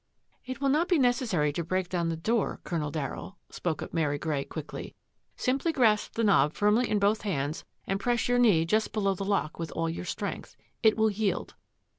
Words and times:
"It 0.47 0.59
will 0.59 0.69
not 0.69 0.87
be 0.89 0.97
necessary 0.97 1.53
to 1.53 1.63
break 1.63 1.87
down 1.87 2.09
the 2.09 2.15
door, 2.17 2.59
Colonel 2.63 2.91
Darryll," 2.91 3.35
spoke 3.51 3.83
up 3.83 3.93
Mary 3.93 4.17
Grey 4.17 4.43
quickly." 4.43 4.95
Simply 5.35 5.71
grasp 5.71 6.13
the 6.13 6.23
knob 6.23 6.53
firmly 6.53 6.89
in 6.89 6.97
both 6.97 7.21
hands 7.21 7.63
and 7.85 7.99
press 7.99 8.27
your 8.27 8.39
knee 8.39 8.65
just 8.65 8.93
below 8.93 9.13
the 9.13 9.23
lock 9.23 9.59
with 9.59 9.69
all 9.73 9.91
your 9.91 10.05
strength. 10.05 10.55
It 10.81 10.97
will 10.97 11.11
yield." 11.11 11.53